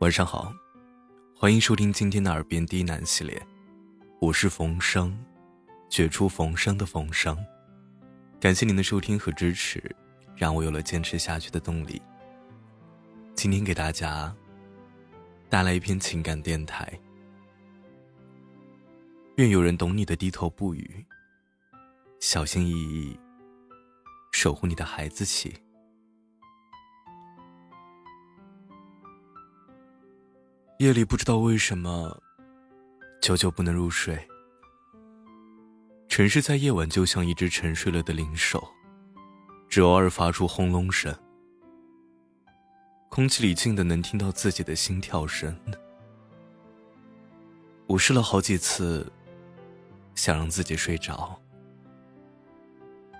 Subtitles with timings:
[0.00, 0.52] 晚上好，
[1.36, 3.40] 欢迎收听今天的耳边低喃系列，
[4.20, 5.16] 我是冯生，
[5.88, 7.38] 绝处逢生的冯生，
[8.40, 9.80] 感谢您的收听和支持，
[10.34, 12.02] 让我有了坚持下去的动力。
[13.36, 14.34] 今天给大家
[15.48, 16.92] 带来一篇情感电台，
[19.36, 21.06] 愿有人懂你的低头不语，
[22.18, 23.18] 小心翼翼
[24.32, 25.54] 守护你的孩子气。
[30.84, 32.14] 夜里不知道为什么，
[33.18, 34.18] 久久不能入睡。
[36.08, 38.62] 城市在夜晚就像一只沉睡了的灵兽，
[39.66, 41.18] 只偶尔发出轰隆声。
[43.08, 45.58] 空气里静的能听到自己的心跳声。
[47.86, 49.10] 我试了好几次，
[50.14, 51.40] 想让自己睡着，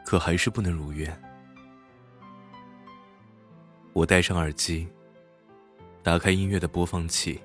[0.04, 1.18] 可还是不能如愿。
[3.94, 4.86] 我戴上耳机。
[6.02, 7.40] 打开音乐的播放器，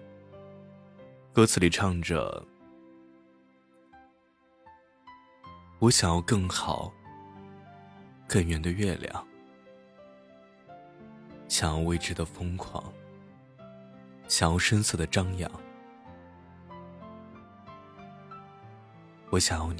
[1.39, 2.45] 歌词里唱着
[5.79, 6.91] ：“我想要更好、
[8.27, 9.25] 更圆的月亮，
[11.47, 12.83] 想要未知的疯狂，
[14.27, 15.49] 想要声色的张扬，
[19.29, 19.79] 我想要你。”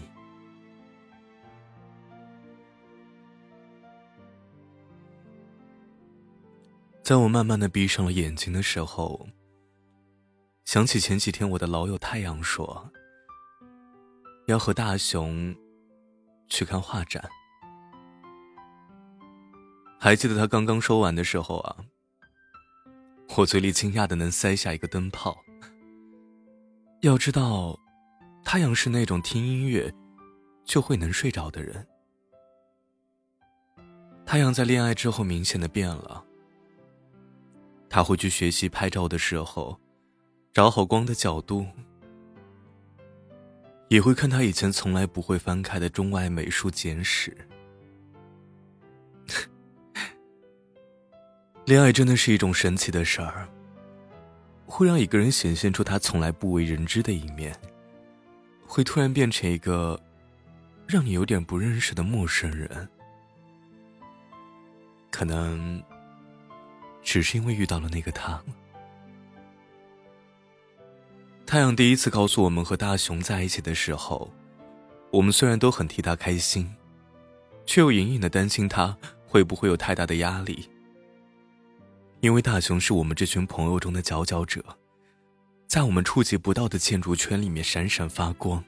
[7.04, 9.28] 在我慢慢的闭上了眼睛的时候，
[10.72, 12.88] 想起前几天我的老友太阳说，
[14.46, 15.56] 要和大雄
[16.48, 17.28] 去看画展。
[20.00, 21.76] 还记得他刚刚说完的时候啊，
[23.36, 25.36] 我嘴里惊讶的能塞下一个灯泡。
[27.02, 27.76] 要知道，
[28.46, 29.92] 太阳是那种听音乐
[30.64, 31.88] 就会能睡着的人。
[34.24, 36.24] 太阳在恋爱之后明显的变了。
[37.90, 39.76] 他会去学习拍照的时候，
[40.52, 41.66] 找好光的角度，
[43.88, 47.36] 也会看他以前从来不会翻开的中外美术简史。
[51.66, 53.48] 恋爱真的是一种神奇的事儿，
[54.66, 57.56] 会让一个人显现出他从来不为人知的一面，
[58.66, 60.00] 会突然变成一个
[60.88, 62.90] 让你有点不认识的陌生人，
[65.12, 65.82] 可能。
[67.02, 68.40] 只是因为遇到了那个他。
[71.50, 74.32] 太阳第一次告诉我们和大雄在一起的时候，
[75.10, 76.72] 我们虽然都很替他开心，
[77.66, 78.96] 却又隐隐的担心他
[79.26, 80.70] 会不会有太大的压力。
[82.20, 84.64] 因为大雄是我们这群朋友中的佼佼者，
[85.66, 88.64] 在我们触及不到的建筑圈里面闪闪发光，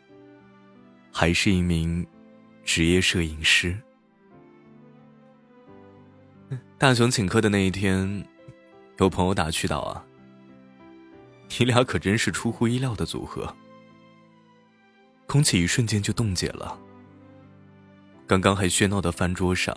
[1.11, 2.03] 还是一名
[2.65, 3.79] 职业摄影师。
[6.79, 8.27] 大雄请客的那一天，
[8.97, 10.03] 有朋友打趣道：“啊，
[11.59, 13.55] 你俩可真是出乎意料的组合。”
[15.27, 16.77] 空气一瞬间就冻结了。
[18.27, 19.75] 刚刚还喧闹的饭桌上，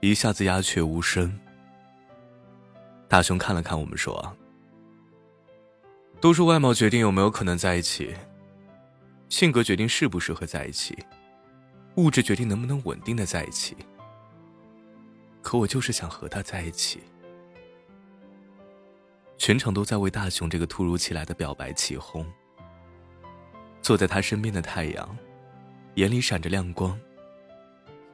[0.00, 1.38] 一下子鸦雀无声。
[3.08, 4.36] 大雄看了看我们，说：“，
[6.20, 8.14] 都说外貌决定有没有可能在一起，
[9.28, 10.96] 性格决定适不适合在一起，
[11.96, 13.76] 物质决定能不能稳定的在一起。”
[15.40, 17.00] 可我就是想和他在一起。
[19.46, 22.26] 全场都在为大雄这个突如其来的表白起哄。
[23.80, 25.16] 坐在他身边的太阳，
[25.94, 26.98] 眼里闪着亮光，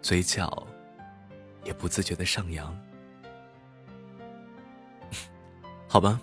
[0.02, 0.66] 嘴角
[1.64, 2.78] 也不自觉的上扬。
[5.88, 6.20] 好吧，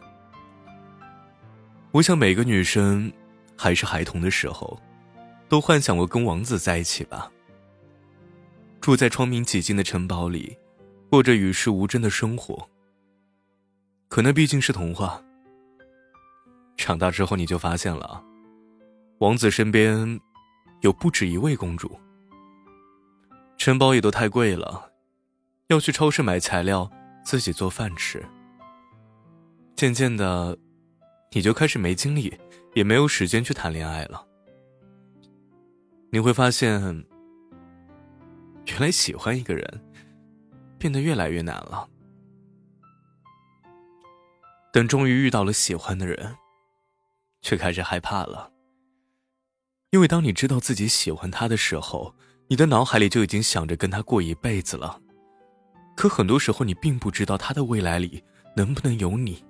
[1.90, 3.12] 我想每个女生
[3.58, 4.80] 还是孩童的时候，
[5.48, 7.32] 都幻想过跟王子在一起吧，
[8.80, 10.56] 住在窗明几净的城堡里。
[11.10, 12.70] 过着与世无争的生活，
[14.10, 15.24] 可那毕竟是童话。
[16.76, 18.22] 长大之后，你就发现了，
[19.20, 20.20] 王子身边
[20.82, 21.98] 有不止一位公主，
[23.58, 24.92] 城堡也都太贵了，
[25.68, 26.90] 要去超市买材料，
[27.24, 28.26] 自己做饭吃。
[29.76, 30.58] 渐渐的，
[31.32, 32.36] 你就开始没精力，
[32.74, 34.26] 也没有时间去谈恋爱了。
[36.12, 36.82] 你会发现，
[38.66, 39.86] 原来喜欢一个人。
[40.80, 41.86] 变得越来越难了。
[44.72, 46.36] 等终于遇到了喜欢的人，
[47.42, 48.52] 却开始害怕了。
[49.92, 52.14] 因为当你知道自己喜欢他的时候，
[52.48, 55.02] 你的脑海里就已经想着跟他过一辈子了。
[55.96, 58.24] 可很多时候，你并不知道他的未来里
[58.56, 59.44] 能不能有你。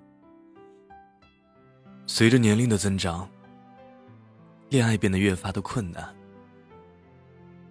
[2.08, 3.30] 随着年龄的增长，
[4.70, 6.16] 恋爱变得越发的困难。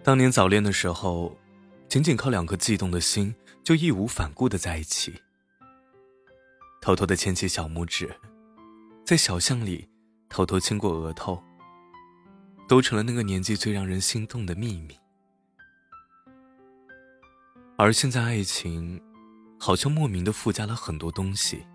[0.03, 1.37] 当年早恋的时候。
[1.89, 5.11] 仅仅靠两颗悸动的心，就义无反顾的在一起，
[6.81, 8.13] 偷偷的牵起小拇指，
[9.05, 9.87] 在小巷里
[10.29, 11.41] 偷偷亲过额头，
[12.67, 14.97] 都成了那个年纪最让人心动的秘密。
[17.77, 19.01] 而现在，爱情
[19.59, 21.65] 好像莫名的附加了很多东西，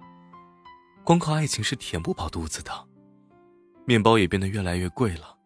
[1.02, 2.70] 光靠爱情是填不饱肚子的，
[3.84, 5.36] 面包也变得越来越贵了。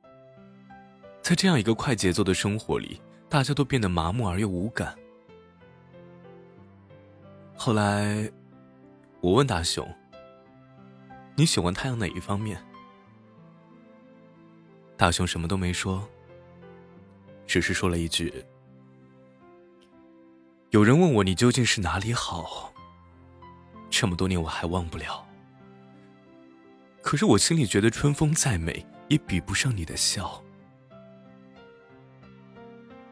[1.21, 4.97] 在这样一个快节奏的生活里，大家都变得麻木而又无感。
[7.55, 8.31] 后来，
[9.21, 9.87] 我问大雄
[11.37, 12.63] ：“你喜欢太阳哪一方面？”
[14.97, 16.09] 大雄什么都没说，
[17.47, 18.33] 只是说了一句
[20.71, 22.73] ：“有人问我你究竟是哪里好，
[23.91, 25.25] 这么多年我还忘不了。
[27.03, 30.43] 可是我心里觉得春风再美，也比不上你的笑。”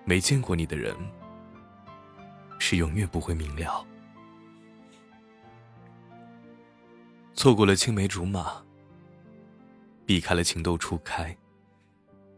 [0.05, 0.95] 没见过你的人，
[2.61, 3.85] 是永远不会明了。
[7.37, 8.65] 错过了青梅竹马，
[10.07, 11.37] 避开了情窦初开，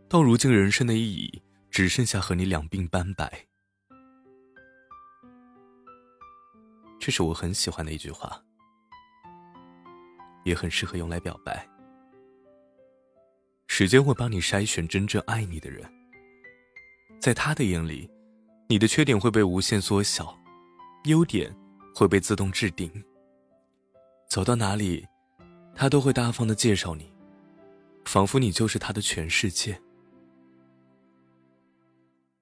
[0.09, 1.41] 到如今人生的意义
[1.71, 3.47] 只剩下和你两鬓斑白。
[6.99, 8.43] 这是我很喜欢的一句话，
[10.45, 11.67] 也很适合用来表白。
[13.69, 15.89] 时间会帮你筛选真正爱你的人。
[17.21, 18.11] 在他的眼里，
[18.69, 20.37] 你的缺点会被无限缩小，
[21.05, 21.57] 优点
[21.95, 22.91] 会被自动置顶。
[24.29, 25.07] 走到哪里，
[25.75, 27.11] 他都会大方的介绍你，
[28.05, 29.81] 仿佛你就是他的全世界。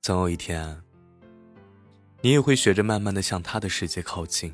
[0.03, 0.83] 总有一天，
[2.23, 4.53] 你也会学着慢慢的向他的世界靠近。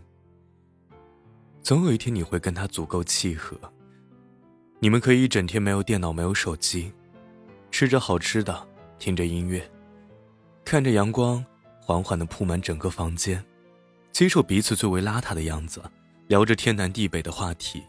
[1.62, 3.58] 总有一天，你会跟他足够契合，
[4.78, 6.92] 你们可以一整天没有电脑，没有手机，
[7.70, 8.68] 吃着好吃的，
[8.98, 9.66] 听着音乐。
[10.66, 11.42] 看着阳光
[11.80, 13.42] 缓缓的铺满整个房间，
[14.12, 15.82] 接受彼此最为邋遢的样子，
[16.28, 17.82] 聊着天南地北的话题。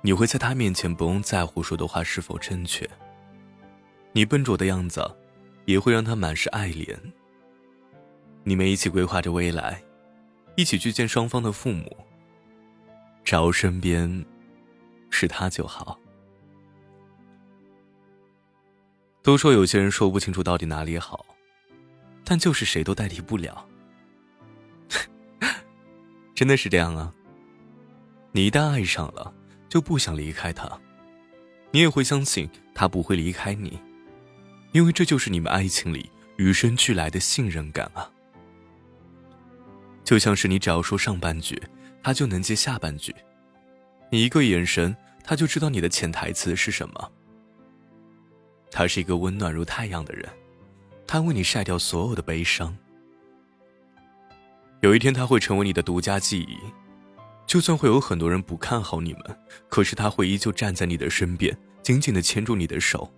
[0.00, 2.88] 你会在他面前不用在乎说的话是否正确。
[4.12, 5.08] 你笨拙的样子，
[5.64, 6.98] 也会让他满是爱怜。
[8.44, 9.82] 你们一起规划着未来，
[10.56, 11.96] 一起去见双方的父母。
[13.22, 14.24] 只要身边
[15.08, 15.98] 是他就好。
[19.22, 21.24] 都说有些人说不清楚到底哪里好，
[22.24, 23.64] 但就是谁都代替不了。
[26.42, 27.14] 真的是这样啊！
[28.32, 29.32] 你一旦爱上了，
[29.68, 30.68] 就不想离开他，
[31.70, 33.78] 你也会相信他不会离开你，
[34.72, 38.10] 因为这就是你们爱情里与生俱来的信任感啊。
[40.02, 41.62] 就像是你只要说上半句，
[42.02, 43.12] 他就能接下半句；
[44.10, 47.12] 你一个眼神，他就知道你的潜台词是什么。
[48.68, 50.28] 他是一个温暖如太阳的人，
[51.06, 52.76] 他为你晒掉所有的悲伤。
[54.82, 56.58] 有一天他会成为你的独家记忆，
[57.46, 59.38] 就算会有很多人不看好你们，
[59.68, 63.08] 可是他会依旧站在你的身边，紧紧的牵住你的手。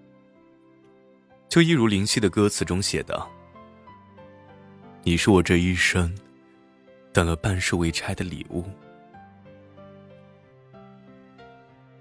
[1.49, 3.27] 就一如林夕的歌词中写的
[5.05, 6.15] ：“你是我这一生
[7.15, 8.67] 等了半世未拆的礼物。”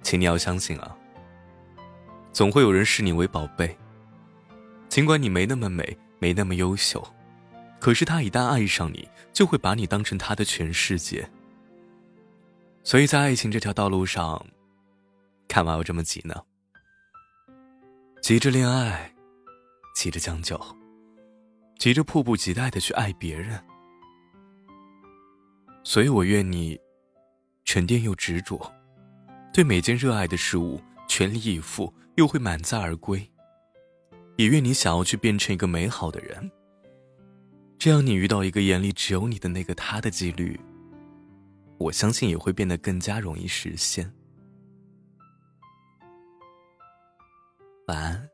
[0.03, 0.93] 请你要相信啊。
[2.33, 3.77] 总会有人视你为宝贝，
[4.89, 7.01] 尽管你没那么美，没那么优秀，
[7.83, 11.29] 可是他一旦爱上你，就会把你当成他的全世界。
[12.81, 14.47] 所以在爱情这条道路上，
[15.49, 16.33] 干嘛要这么急呢？
[18.21, 19.13] 急着恋爱，
[19.93, 20.57] 急着将就，
[21.77, 23.61] 急着迫不及待的去爱别人。
[25.83, 26.79] 所以我愿你
[27.65, 28.73] 沉淀又执着，
[29.53, 31.93] 对每件热爱的事物全力以赴。
[32.15, 33.29] 又会满载而归。
[34.37, 36.49] 也愿你想要去变成一个美好的人，
[37.83, 40.57] 这样你遇到一个眼里只有你的那个他的几率，
[41.77, 44.09] 我相信也会变得更加容易实现。
[47.87, 48.32] 晚安。